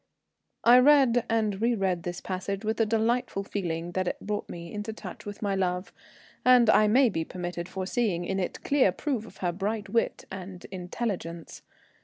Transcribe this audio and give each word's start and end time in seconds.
I 0.63 0.79
read 0.79 1.25
and 1.29 1.61
re 1.61 1.75
read 1.75 2.01
this 2.01 2.21
passage 2.21 2.65
with 2.65 2.81
a 2.81 2.87
delightful 2.87 3.43
feeling 3.43 3.91
that 3.91 4.07
it 4.07 4.17
brought 4.19 4.49
me 4.49 4.73
into 4.73 4.91
touch 4.93 5.27
with 5.27 5.43
my 5.43 5.53
love, 5.53 5.93
and 6.43 6.71
I 6.71 6.87
may 6.87 7.07
be 7.07 7.23
permitted 7.23 7.69
for 7.69 7.85
seeing 7.85 8.25
in 8.25 8.39
it 8.39 8.63
clear 8.63 8.91
proof 8.91 9.27
of 9.27 9.37
her 9.45 9.51
bright 9.51 9.89
wit 9.89 10.25
and 10.31 10.65
intelligence. 10.71 11.61